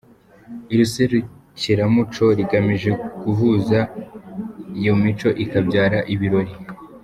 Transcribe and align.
Iri 0.73 0.85
serukiramuco 0.93 2.25
rigamije 2.37 2.91
guhuza 3.23 3.79
iyo 4.79 4.93
mico 5.01 5.29
ikabyara 5.43 5.99
ibirori. 6.15 6.53